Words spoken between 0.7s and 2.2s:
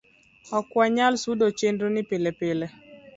wanyal sudo chenro ni